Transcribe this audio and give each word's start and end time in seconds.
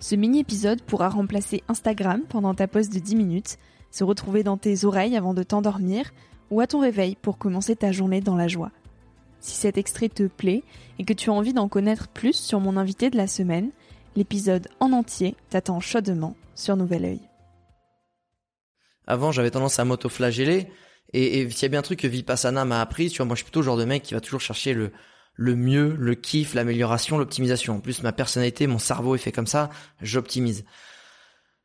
Ce 0.00 0.14
mini-épisode 0.14 0.82
pourra 0.82 1.08
remplacer 1.08 1.62
Instagram 1.68 2.22
pendant 2.28 2.54
ta 2.54 2.68
pause 2.68 2.90
de 2.90 2.98
10 2.98 3.16
minutes, 3.16 3.58
se 3.90 4.04
retrouver 4.04 4.42
dans 4.42 4.56
tes 4.56 4.84
oreilles 4.84 5.16
avant 5.16 5.34
de 5.34 5.42
t'endormir 5.42 6.12
ou 6.50 6.60
à 6.60 6.66
ton 6.66 6.80
réveil 6.80 7.16
pour 7.16 7.38
commencer 7.38 7.76
ta 7.76 7.92
journée 7.92 8.20
dans 8.20 8.36
la 8.36 8.48
joie. 8.48 8.70
Si 9.40 9.56
cet 9.56 9.78
extrait 9.78 10.08
te 10.08 10.26
plaît 10.26 10.62
et 10.98 11.04
que 11.04 11.12
tu 11.12 11.30
as 11.30 11.32
envie 11.32 11.52
d'en 11.52 11.68
connaître 11.68 12.08
plus 12.08 12.34
sur 12.34 12.60
mon 12.60 12.76
invité 12.76 13.10
de 13.10 13.16
la 13.16 13.26
semaine, 13.26 13.70
l'épisode 14.16 14.68
en 14.80 14.92
entier 14.92 15.36
t'attend 15.50 15.80
chaudement 15.80 16.36
sur 16.54 16.76
Nouvel 16.76 17.04
Oeil. 17.04 17.20
Avant, 19.06 19.32
j'avais 19.32 19.50
tendance 19.50 19.78
à 19.78 19.84
m'auto-flageller 19.84 20.68
et, 21.12 21.40
et 21.40 21.50
s'il 21.50 21.62
y 21.62 21.66
a 21.66 21.68
bien 21.68 21.80
un 21.80 21.82
truc 21.82 22.00
que 22.00 22.06
Vipassana 22.06 22.64
m'a 22.64 22.80
appris, 22.80 23.10
tu 23.10 23.18
vois, 23.18 23.26
moi 23.26 23.34
je 23.34 23.38
suis 23.38 23.44
plutôt 23.44 23.60
le 23.60 23.66
genre 23.66 23.76
de 23.76 23.84
mec 23.84 24.02
qui 24.02 24.14
va 24.14 24.20
toujours 24.20 24.40
chercher 24.40 24.72
le, 24.72 24.92
le 25.34 25.56
mieux, 25.56 25.96
le 25.98 26.14
kiff, 26.14 26.54
l'amélioration, 26.54 27.18
l'optimisation. 27.18 27.76
En 27.76 27.80
plus, 27.80 28.02
ma 28.02 28.12
personnalité, 28.12 28.66
mon 28.66 28.78
cerveau 28.78 29.14
est 29.14 29.18
fait 29.18 29.32
comme 29.32 29.46
ça, 29.46 29.70
j'optimise. 30.00 30.64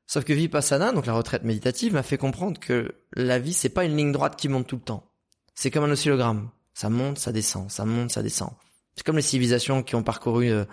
Sauf 0.07 0.23
que 0.23 0.33
Vipassana, 0.33 0.91
donc 0.91 1.05
la 1.05 1.13
retraite 1.13 1.43
méditative, 1.43 1.93
m'a 1.93 2.03
fait 2.03 2.17
comprendre 2.17 2.59
que 2.59 2.95
la 3.13 3.37
vie, 3.37 3.53
c'est 3.53 3.69
pas 3.69 3.85
une 3.85 3.95
ligne 3.95 4.11
droite 4.11 4.35
qui 4.35 4.49
monte 4.49 4.65
tout 4.65 4.77
le 4.77 4.81
temps. 4.81 5.11
C'est 5.53 5.69
comme 5.69 5.83
un 5.83 5.91
oscillogramme. 5.91 6.49
Ça 6.73 6.89
monte, 6.89 7.19
ça 7.19 7.31
descend, 7.31 7.69
ça 7.69 7.85
monte, 7.85 8.11
ça 8.11 8.23
descend. 8.23 8.51
C'est 8.95 9.05
comme 9.05 9.17
les 9.17 9.21
civilisations 9.21 9.83
qui 9.83 9.95
ont 9.95 10.01
parcouru, 10.01 10.49
euh, 10.49 10.65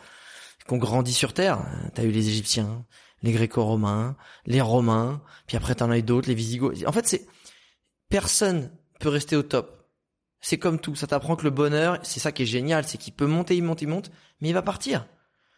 qui 0.67 0.73
ont 0.73 0.79
grandi 0.79 1.13
sur 1.13 1.35
Terre. 1.35 1.59
T'as 1.95 2.05
eu 2.05 2.11
les 2.11 2.29
Égyptiens, 2.29 2.85
les 3.23 3.33
Gréco-Romains, 3.33 4.17
les 4.47 4.61
Romains, 4.61 5.21
puis 5.47 5.56
après 5.56 5.75
t'en 5.75 5.91
as 5.91 5.99
eu 5.99 6.03
d'autres, 6.03 6.29
les 6.29 6.35
Visigoths. 6.35 6.87
En 6.87 6.93
fait, 6.93 7.06
c'est 7.06 7.27
personne 8.09 8.71
peut 9.01 9.09
rester 9.09 9.37
au 9.37 9.43
top. 9.43 9.75
C'est 10.41 10.59
comme 10.59 10.79
tout, 10.79 10.95
ça 10.95 11.07
t'apprend 11.07 11.37
que 11.37 11.45
le 11.45 11.51
bonheur, 11.51 11.99
c'est 12.03 12.21
ça 12.21 12.33
qui 12.33 12.43
est 12.43 12.47
génial, 12.47 12.87
c'est 12.87 12.99
qu'il 12.99 13.15
peut 13.15 13.27
monter, 13.27 13.57
il 13.57 13.63
monte, 13.63 13.83
il 13.83 13.89
monte, 13.89 14.11
mais 14.41 14.49
il 14.49 14.53
va 14.53 14.63
partir. 14.63 15.07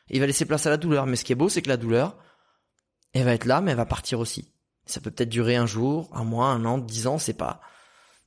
il 0.08 0.20
va 0.20 0.26
laisser 0.26 0.46
place 0.46 0.66
à 0.66 0.70
la 0.70 0.76
douleur. 0.76 1.06
Mais 1.06 1.16
ce 1.16 1.24
qui 1.24 1.32
est 1.32 1.36
beau, 1.36 1.48
c'est 1.48 1.62
que 1.62 1.68
la 1.68 1.76
douleur, 1.76 2.16
elle 3.12 3.24
va 3.24 3.34
être 3.34 3.44
là, 3.44 3.60
mais 3.60 3.72
elle 3.72 3.76
va 3.76 3.86
partir 3.86 4.20
aussi. 4.20 4.52
Ça 4.86 5.00
peut 5.00 5.10
peut-être 5.10 5.28
durer 5.28 5.56
un 5.56 5.66
jour, 5.66 6.08
un 6.12 6.24
mois, 6.24 6.48
un 6.48 6.64
an, 6.64 6.78
dix 6.78 7.06
ans, 7.06 7.18
c'est 7.18 7.34
pas. 7.34 7.60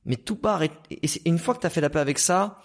Mais 0.04 0.16
tout 0.16 0.36
part. 0.36 0.62
Et, 0.62 0.70
une 1.24 1.38
fois 1.38 1.54
que 1.54 1.60
t'as 1.60 1.70
fait 1.70 1.80
la 1.80 1.90
paix 1.90 1.98
avec 1.98 2.18
ça, 2.18 2.58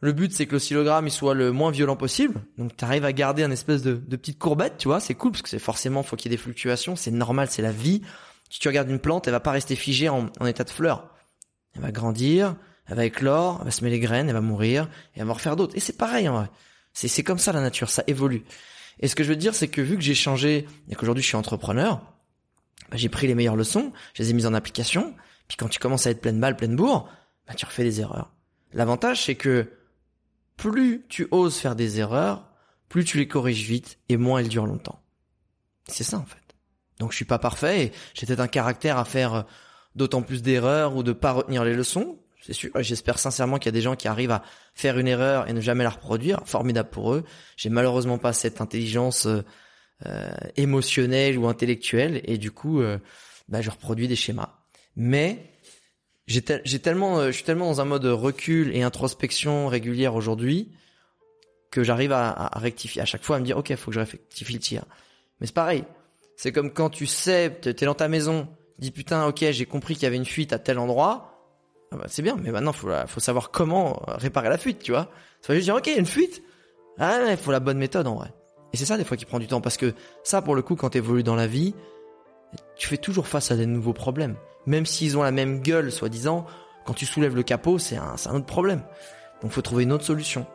le 0.00 0.12
but 0.12 0.32
c'est 0.32 0.46
que 0.46 0.52
l'oscillogramme 0.52 1.06
il 1.06 1.10
soit 1.10 1.34
le 1.34 1.52
moins 1.52 1.70
violent 1.70 1.96
possible. 1.96 2.42
Donc 2.58 2.76
tu 2.76 2.84
arrives 2.84 3.04
à 3.04 3.12
garder 3.12 3.42
un 3.42 3.50
espèce 3.50 3.82
de, 3.82 3.94
petite 3.94 4.38
courbette, 4.38 4.76
tu 4.78 4.88
vois, 4.88 5.00
c'est 5.00 5.14
cool 5.14 5.32
parce 5.32 5.42
que 5.42 5.48
c'est 5.48 5.58
forcément 5.58 6.02
faut 6.02 6.16
qu'il 6.16 6.30
y 6.30 6.34
ait 6.34 6.36
des 6.36 6.42
fluctuations, 6.42 6.96
c'est 6.96 7.10
normal, 7.10 7.48
c'est 7.50 7.62
la 7.62 7.72
vie. 7.72 8.02
Si 8.48 8.58
tu 8.58 8.68
regardes 8.68 8.90
une 8.90 8.98
plante, 8.98 9.26
elle 9.26 9.32
va 9.32 9.40
pas 9.40 9.52
rester 9.52 9.76
figée 9.76 10.08
en 10.08 10.46
état 10.46 10.64
de 10.64 10.70
fleur. 10.70 11.14
Elle 11.74 11.82
va 11.82 11.92
grandir, 11.92 12.56
elle 12.90 12.96
va 12.96 13.04
éclore, 13.04 13.58
elle 13.60 13.66
va 13.66 13.70
se 13.70 13.84
mettre 13.84 13.92
les 13.92 14.00
graines, 14.00 14.28
elle 14.28 14.34
va 14.34 14.40
mourir, 14.40 14.88
et 15.14 15.20
elle 15.20 15.26
va 15.26 15.30
en 15.30 15.34
refaire 15.34 15.54
d'autres. 15.54 15.76
Et 15.76 15.80
c'est 15.80 15.96
pareil 15.96 16.28
en 16.28 16.34
vrai. 16.34 16.50
C'est, 16.92 17.22
comme 17.22 17.38
ça 17.38 17.52
la 17.52 17.60
nature, 17.60 17.88
ça 17.88 18.02
évolue. 18.08 18.42
Et 18.98 19.06
ce 19.06 19.14
que 19.14 19.22
je 19.22 19.28
veux 19.28 19.36
dire, 19.36 19.54
c'est 19.54 19.68
que 19.68 19.80
vu 19.80 19.96
que 19.96 20.02
j'ai 20.02 20.16
changé, 20.16 20.66
et 20.88 20.94
qu'aujourd'hui 20.96 21.22
je 21.22 21.28
suis 21.28 21.36
entrepreneur, 21.36 22.02
bah, 22.90 22.96
j'ai 22.96 23.08
pris 23.08 23.28
les 23.28 23.36
meilleures 23.36 23.56
leçons, 23.56 23.92
je 24.14 24.24
les 24.24 24.30
ai 24.30 24.32
mises 24.32 24.46
en 24.46 24.54
application, 24.54 25.14
puis 25.46 25.56
quand 25.56 25.68
tu 25.68 25.78
commences 25.78 26.08
à 26.08 26.10
être 26.10 26.20
pleine 26.20 26.40
balle, 26.40 26.56
pleine 26.56 26.74
bourre, 26.74 27.08
bah, 27.46 27.54
tu 27.54 27.64
refais 27.64 27.84
des 27.84 28.00
erreurs. 28.00 28.32
L'avantage, 28.72 29.24
c'est 29.24 29.36
que 29.36 29.70
plus 30.56 31.06
tu 31.08 31.28
oses 31.30 31.56
faire 31.56 31.76
des 31.76 32.00
erreurs, 32.00 32.50
plus 32.88 33.04
tu 33.04 33.18
les 33.18 33.28
corriges 33.28 33.62
vite, 33.62 33.98
et 34.08 34.16
moins 34.16 34.40
elles 34.40 34.48
durent 34.48 34.66
longtemps. 34.66 35.00
C'est 35.86 36.04
ça 36.04 36.18
en 36.18 36.24
fait. 36.24 36.36
Donc 36.98 37.12
je 37.12 37.16
suis 37.16 37.24
pas 37.24 37.38
parfait, 37.38 37.84
et 37.84 37.92
j'ai 38.14 38.26
peut-être 38.26 38.40
un 38.40 38.48
caractère 38.48 38.98
à 38.98 39.04
faire 39.04 39.44
d'autant 39.94 40.22
plus 40.22 40.42
d'erreurs 40.42 40.96
ou 40.96 41.04
de 41.04 41.12
pas 41.12 41.30
retenir 41.30 41.62
les 41.62 41.74
leçons, 41.74 42.18
c'est 42.42 42.52
sûr. 42.52 42.70
J'espère 42.80 43.18
sincèrement 43.18 43.58
qu'il 43.58 43.66
y 43.66 43.74
a 43.74 43.78
des 43.78 43.82
gens 43.82 43.96
qui 43.96 44.08
arrivent 44.08 44.30
à 44.30 44.42
faire 44.74 44.98
une 44.98 45.08
erreur 45.08 45.48
et 45.48 45.52
ne 45.52 45.60
jamais 45.60 45.84
la 45.84 45.90
reproduire. 45.90 46.40
Formidable 46.46 46.88
pour 46.90 47.14
eux. 47.14 47.24
J'ai 47.56 47.68
malheureusement 47.68 48.18
pas 48.18 48.32
cette 48.32 48.60
intelligence 48.60 49.26
euh, 49.26 49.42
euh 50.06 50.30
émotionnelle 50.56 51.38
ou 51.38 51.46
intellectuelle 51.46 52.20
et 52.24 52.38
du 52.38 52.50
coup, 52.50 52.80
euh, 52.80 52.98
bah, 53.48 53.60
je 53.60 53.70
reproduis 53.70 54.08
des 54.08 54.16
schémas. 54.16 54.58
Mais 54.96 55.52
j'ai 56.26 56.42
tellement, 56.42 57.18
euh, 57.18 57.26
je 57.28 57.32
suis 57.32 57.44
tellement 57.44 57.66
dans 57.66 57.80
un 57.80 57.84
mode 57.84 58.06
recul 58.06 58.74
et 58.74 58.82
introspection 58.82 59.68
régulière 59.68 60.14
aujourd'hui 60.14 60.72
que 61.70 61.84
j'arrive 61.84 62.12
à, 62.12 62.50
rectifier 62.56 63.02
à 63.02 63.04
chaque 63.04 63.22
fois 63.22 63.36
à 63.36 63.38
me 63.40 63.44
dire 63.44 63.56
ok, 63.58 63.74
faut 63.76 63.90
que 63.90 63.94
je 63.94 64.00
rectifie 64.00 64.52
le 64.54 64.58
tir. 64.58 64.84
Mais 65.40 65.46
c'est 65.46 65.54
pareil. 65.54 65.84
C'est 66.36 66.52
comme 66.52 66.72
quand 66.72 66.90
tu 66.90 67.06
sais, 67.06 67.50
t'es 67.60 67.84
dans 67.84 67.94
ta 67.94 68.08
maison, 68.08 68.48
dis 68.78 68.90
putain, 68.90 69.26
ok, 69.26 69.44
j'ai 69.50 69.66
compris 69.66 69.94
qu'il 69.94 70.04
y 70.04 70.06
avait 70.06 70.16
une 70.16 70.24
fuite 70.24 70.52
à 70.52 70.58
tel 70.58 70.78
endroit 70.78 71.30
ah 71.92 71.96
bah, 71.96 72.04
c'est 72.08 72.22
bien, 72.22 72.36
mais 72.40 72.50
maintenant 72.50 72.72
faut 72.72 72.88
faut 73.06 73.20
savoir 73.20 73.50
comment 73.50 74.02
euh, 74.08 74.14
réparer 74.16 74.48
la 74.48 74.58
fuite, 74.58 74.78
tu 74.80 74.92
vois. 74.92 75.10
Ça 75.40 75.52
veut 75.52 75.58
juste 75.58 75.66
dire 75.66 75.74
ok, 75.74 75.90
une 75.96 76.06
fuite. 76.06 76.42
Ah 76.98 77.18
il 77.30 77.36
faut 77.36 77.52
la 77.52 77.60
bonne 77.60 77.78
méthode 77.78 78.06
en 78.06 78.14
vrai. 78.14 78.32
Et 78.72 78.76
c'est 78.76 78.84
ça 78.84 78.96
des 78.96 79.04
fois 79.04 79.16
qui 79.16 79.24
prend 79.24 79.38
du 79.38 79.48
temps 79.48 79.60
parce 79.60 79.76
que 79.76 79.94
ça 80.22 80.42
pour 80.42 80.54
le 80.54 80.62
coup 80.62 80.76
quand 80.76 80.90
tu 80.90 80.98
évolues 80.98 81.24
dans 81.24 81.34
la 81.34 81.46
vie, 81.46 81.74
tu 82.76 82.88
fais 82.88 82.96
toujours 82.96 83.26
face 83.26 83.50
à 83.50 83.56
des 83.56 83.66
nouveaux 83.66 83.92
problèmes. 83.92 84.36
Même 84.66 84.86
s'ils 84.86 85.16
ont 85.18 85.22
la 85.22 85.32
même 85.32 85.60
gueule 85.62 85.90
soi-disant, 85.90 86.46
quand 86.84 86.94
tu 86.94 87.06
soulèves 87.06 87.34
le 87.34 87.42
capot, 87.42 87.78
c'est 87.78 87.96
un, 87.96 88.14
un 88.26 88.34
autre 88.34 88.46
problème. 88.46 88.82
Donc 89.42 89.50
faut 89.50 89.62
trouver 89.62 89.84
une 89.84 89.92
autre 89.92 90.04
solution. 90.04 90.46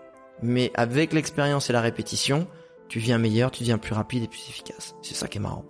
Mais 0.41 0.71
avec 0.75 1.13
l'expérience 1.13 1.69
et 1.69 1.73
la 1.73 1.81
répétition, 1.81 2.47
tu 2.87 2.99
deviens 2.99 3.17
meilleur, 3.17 3.51
tu 3.51 3.63
deviens 3.63 3.77
plus 3.77 3.93
rapide 3.93 4.23
et 4.23 4.27
plus 4.27 4.45
efficace. 4.49 4.95
C'est 5.01 5.15
ça 5.15 5.27
qui 5.27 5.37
est 5.37 5.41
marrant. 5.41 5.65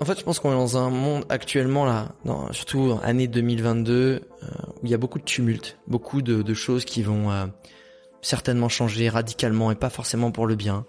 En 0.00 0.04
fait, 0.04 0.16
je 0.16 0.24
pense 0.24 0.38
qu'on 0.38 0.52
est 0.52 0.54
dans 0.56 0.78
un 0.78 0.90
monde 0.90 1.24
actuellement 1.28 1.84
là, 1.84 2.14
surtout 2.52 2.98
année 3.02 3.26
2022, 3.26 3.92
euh, 3.94 4.46
où 4.76 4.80
il 4.84 4.90
y 4.90 4.94
a 4.94 4.98
beaucoup 4.98 5.18
de 5.18 5.24
tumultes, 5.24 5.76
beaucoup 5.88 6.22
de, 6.22 6.54
choses 6.54 6.84
qui 6.84 7.02
vont 7.02 7.32
euh, 7.32 7.46
certainement 8.20 8.68
changer 8.68 9.08
radicalement 9.08 9.72
et 9.72 9.74
pas 9.74 9.90
forcément 9.90 10.30
pour 10.30 10.46
le 10.46 10.54
bien. 10.54 10.86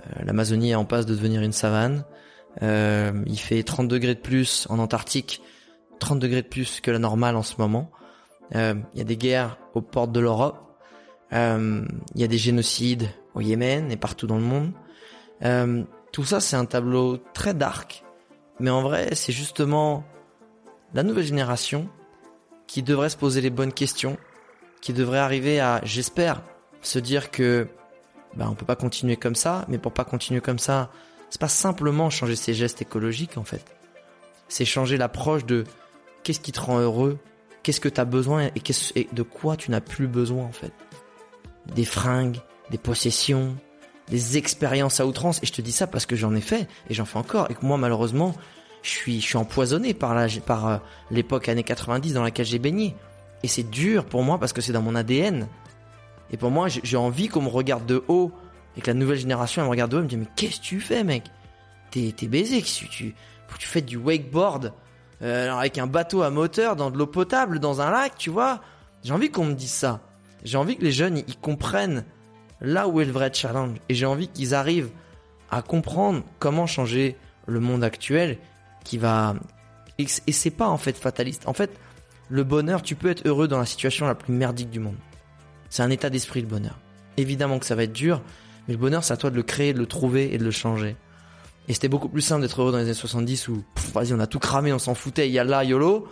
Euh, 0.00 0.24
L'Amazonie 0.24 0.72
est 0.72 0.74
en 0.74 0.84
passe 0.84 1.06
de 1.06 1.14
devenir 1.14 1.40
une 1.40 1.52
savane. 1.52 2.04
il 2.60 3.38
fait 3.38 3.62
30 3.62 3.88
degrés 3.88 4.14
de 4.14 4.20
plus 4.20 4.66
en 4.68 4.78
Antarctique, 4.78 5.40
30 5.98 6.18
degrés 6.18 6.42
de 6.42 6.48
plus 6.48 6.80
que 6.80 6.90
la 6.90 6.98
normale 6.98 7.34
en 7.34 7.42
ce 7.42 7.54
moment. 7.58 7.90
il 8.52 8.82
y 8.94 9.00
a 9.00 9.04
des 9.04 9.16
guerres 9.16 9.58
aux 9.74 9.80
portes 9.80 10.12
de 10.12 10.20
l'Europe. 10.20 10.58
il 11.32 11.86
y 12.14 12.24
a 12.24 12.28
des 12.28 12.38
génocides 12.38 13.08
au 13.34 13.40
Yémen 13.40 13.90
et 13.90 13.96
partout 13.96 14.26
dans 14.26 14.38
le 14.38 14.42
monde. 14.42 14.72
tout 16.12 16.24
ça, 16.24 16.40
c'est 16.40 16.56
un 16.56 16.66
tableau 16.66 17.16
très 17.32 17.54
dark 17.54 18.04
mais 18.60 18.70
en 18.70 18.82
vrai, 18.82 19.14
c'est 19.14 19.32
justement 19.32 20.04
la 20.94 21.02
nouvelle 21.02 21.24
génération 21.24 21.88
qui 22.66 22.82
devrait 22.82 23.10
se 23.10 23.16
poser 23.16 23.40
les 23.40 23.50
bonnes 23.50 23.72
questions, 23.72 24.16
qui 24.80 24.92
devrait 24.92 25.18
arriver 25.18 25.60
à, 25.60 25.80
j'espère, 25.84 26.42
se 26.82 26.98
dire 26.98 27.30
que 27.30 27.68
ben, 28.36 28.48
on 28.48 28.54
peut 28.54 28.66
pas 28.66 28.76
continuer 28.76 29.16
comme 29.16 29.34
ça, 29.34 29.64
mais 29.68 29.78
pour 29.78 29.92
pas 29.92 30.04
continuer 30.04 30.40
comme 30.40 30.58
ça, 30.58 30.90
c'est 31.30 31.40
pas 31.40 31.48
simplement 31.48 32.10
changer 32.10 32.36
ses 32.36 32.54
gestes 32.54 32.82
écologiques 32.82 33.38
en 33.38 33.44
fait. 33.44 33.64
C'est 34.48 34.64
changer 34.64 34.96
l'approche 34.96 35.44
de 35.44 35.64
qu'est-ce 36.22 36.40
qui 36.40 36.52
te 36.52 36.60
rend 36.60 36.78
heureux, 36.78 37.18
qu'est-ce 37.62 37.80
que 37.80 37.88
tu 37.88 38.00
as 38.00 38.04
besoin 38.04 38.44
et, 38.44 38.52
et 38.94 39.08
de 39.12 39.22
quoi 39.22 39.56
tu 39.56 39.70
n'as 39.70 39.80
plus 39.80 40.06
besoin 40.06 40.44
en 40.44 40.52
fait. 40.52 40.72
Des 41.74 41.84
fringues, 41.84 42.40
des 42.70 42.78
possessions, 42.78 43.56
des 44.10 44.36
expériences 44.38 45.00
à 45.00 45.06
outrance. 45.06 45.40
Et 45.42 45.46
je 45.46 45.52
te 45.52 45.62
dis 45.62 45.72
ça 45.72 45.86
parce 45.86 46.06
que 46.06 46.16
j'en 46.16 46.34
ai 46.34 46.40
fait 46.40 46.68
et 46.88 46.94
j'en 46.94 47.04
fais 47.04 47.18
encore. 47.18 47.50
Et 47.50 47.54
que 47.54 47.64
moi, 47.64 47.76
malheureusement, 47.76 48.34
je 48.82 48.90
suis, 48.90 49.20
je 49.20 49.26
suis 49.26 49.36
empoisonné 49.36 49.94
par 49.94 50.14
la, 50.14 50.28
par 50.44 50.68
euh, 50.68 50.76
l'époque 51.10 51.48
années 51.48 51.64
90 51.64 52.14
dans 52.14 52.22
laquelle 52.22 52.46
j'ai 52.46 52.58
baigné. 52.58 52.94
Et 53.42 53.48
c'est 53.48 53.68
dur 53.68 54.04
pour 54.04 54.22
moi 54.22 54.38
parce 54.38 54.52
que 54.52 54.60
c'est 54.60 54.72
dans 54.72 54.82
mon 54.82 54.94
ADN. 54.94 55.48
Et 56.30 56.36
pour 56.36 56.50
moi, 56.50 56.68
j'ai 56.68 56.96
envie 56.96 57.28
qu'on 57.28 57.42
me 57.42 57.48
regarde 57.48 57.86
de 57.86 58.02
haut 58.08 58.32
et 58.76 58.80
que 58.80 58.88
la 58.88 58.94
nouvelle 58.94 59.18
génération 59.18 59.62
elle 59.62 59.66
me 59.66 59.70
regarde 59.70 59.90
de 59.90 59.96
haut 59.96 60.00
et 60.00 60.04
me 60.04 60.08
dit 60.08 60.16
mais 60.16 60.26
qu'est-ce 60.36 60.58
que 60.58 60.64
tu 60.64 60.80
fais, 60.80 61.04
mec? 61.04 61.24
T'es, 61.90 62.12
t'es 62.14 62.26
baisé, 62.26 62.60
tu, 62.60 62.88
tu, 62.88 63.14
tu 63.58 63.66
fais 63.66 63.80
du 63.80 63.96
wakeboard 63.96 64.74
euh, 65.22 65.52
avec 65.52 65.78
un 65.78 65.86
bateau 65.86 66.22
à 66.22 66.30
moteur 66.30 66.76
dans 66.76 66.90
de 66.90 66.98
l'eau 66.98 67.06
potable 67.06 67.60
dans 67.60 67.80
un 67.80 67.90
lac, 67.90 68.16
tu 68.18 68.30
vois? 68.30 68.60
J'ai 69.02 69.12
envie 69.12 69.30
qu'on 69.30 69.46
me 69.46 69.54
dise 69.54 69.72
ça. 69.72 70.00
J'ai 70.44 70.58
envie 70.58 70.76
que 70.76 70.84
les 70.84 70.92
jeunes 70.92 71.18
ils 71.26 71.38
comprennent 71.38 72.04
là 72.60 72.88
où 72.88 73.00
est 73.00 73.04
le 73.04 73.12
vrai 73.12 73.30
challenge. 73.32 73.78
Et 73.88 73.94
j'ai 73.94 74.06
envie 74.06 74.28
qu'ils 74.28 74.54
arrivent 74.54 74.90
à 75.50 75.62
comprendre 75.62 76.22
comment 76.38 76.66
changer 76.66 77.16
le 77.46 77.60
monde 77.60 77.84
actuel 77.84 78.38
qui 78.84 78.98
va... 78.98 79.34
Et 79.98 80.32
c'est 80.32 80.50
pas 80.50 80.68
en 80.68 80.78
fait 80.78 80.96
fataliste. 80.96 81.48
En 81.48 81.52
fait, 81.52 81.70
le 82.28 82.44
bonheur, 82.44 82.82
tu 82.82 82.94
peux 82.94 83.10
être 83.10 83.26
heureux 83.26 83.48
dans 83.48 83.58
la 83.58 83.66
situation 83.66 84.06
la 84.06 84.14
plus 84.14 84.32
merdique 84.32 84.70
du 84.70 84.78
monde. 84.78 84.96
C'est 85.70 85.82
un 85.82 85.90
état 85.90 86.10
d'esprit 86.10 86.40
le 86.40 86.46
bonheur. 86.46 86.78
Évidemment 87.16 87.58
que 87.58 87.66
ça 87.66 87.74
va 87.74 87.82
être 87.82 87.92
dur, 87.92 88.22
mais 88.66 88.74
le 88.74 88.78
bonheur 88.78 89.02
c'est 89.02 89.12
à 89.12 89.16
toi 89.16 89.30
de 89.30 89.36
le 89.36 89.42
créer, 89.42 89.72
de 89.72 89.78
le 89.78 89.86
trouver 89.86 90.32
et 90.32 90.38
de 90.38 90.44
le 90.44 90.50
changer. 90.50 90.96
Et 91.68 91.74
c'était 91.74 91.88
beaucoup 91.88 92.08
plus 92.08 92.22
simple 92.22 92.42
d'être 92.42 92.60
heureux 92.60 92.72
dans 92.72 92.78
les 92.78 92.84
années 92.84 92.94
70 92.94 93.48
où, 93.48 93.64
vas-y, 93.92 94.12
on 94.14 94.20
a 94.20 94.26
tout 94.26 94.38
cramé, 94.38 94.72
on 94.72 94.78
s'en 94.78 94.94
foutait, 94.94 95.28
yalla, 95.28 95.64
yolo. 95.64 96.08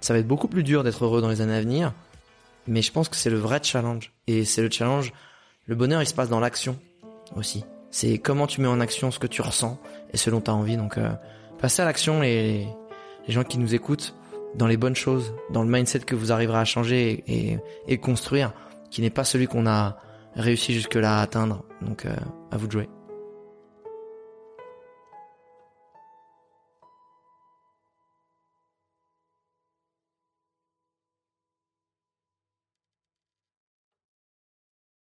Ça 0.00 0.12
va 0.12 0.18
être 0.18 0.26
beaucoup 0.26 0.48
plus 0.48 0.62
dur 0.62 0.82
d'être 0.82 1.04
heureux 1.04 1.22
dans 1.22 1.28
les 1.28 1.40
années 1.40 1.54
à 1.54 1.60
venir. 1.60 1.94
Mais 2.66 2.82
je 2.82 2.92
pense 2.92 3.08
que 3.08 3.16
c'est 3.16 3.30
le 3.30 3.38
vrai 3.38 3.60
challenge. 3.62 4.12
Et 4.26 4.44
c'est 4.44 4.60
le 4.60 4.70
challenge 4.70 5.12
le 5.70 5.76
bonheur, 5.76 6.02
il 6.02 6.06
se 6.06 6.14
passe 6.14 6.28
dans 6.28 6.40
l'action 6.40 6.76
aussi. 7.36 7.64
C'est 7.92 8.18
comment 8.18 8.48
tu 8.48 8.60
mets 8.60 8.66
en 8.66 8.80
action 8.80 9.12
ce 9.12 9.20
que 9.20 9.28
tu 9.28 9.40
ressens 9.40 9.78
et 10.12 10.16
ce 10.16 10.28
dont 10.28 10.40
tu 10.40 10.50
as 10.50 10.54
envie. 10.54 10.76
Donc, 10.76 10.98
euh, 10.98 11.10
passez 11.60 11.80
à 11.80 11.84
l'action 11.84 12.24
et 12.24 12.66
les 13.28 13.32
gens 13.32 13.44
qui 13.44 13.56
nous 13.56 13.72
écoutent 13.72 14.16
dans 14.56 14.66
les 14.66 14.76
bonnes 14.76 14.96
choses, 14.96 15.32
dans 15.52 15.62
le 15.62 15.70
mindset 15.70 16.00
que 16.00 16.16
vous 16.16 16.32
arriverez 16.32 16.58
à 16.58 16.64
changer 16.64 17.22
et, 17.28 17.58
et 17.86 17.98
construire, 17.98 18.52
qui 18.90 19.00
n'est 19.00 19.10
pas 19.10 19.22
celui 19.22 19.46
qu'on 19.46 19.68
a 19.68 19.98
réussi 20.34 20.74
jusque-là 20.74 21.20
à 21.20 21.22
atteindre. 21.22 21.62
Donc, 21.82 22.04
euh, 22.04 22.16
à 22.50 22.56
vous 22.56 22.66
de 22.66 22.72
jouer. 22.72 22.88